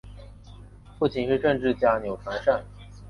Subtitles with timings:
[0.97, 2.63] 父亲是政治家钮传善。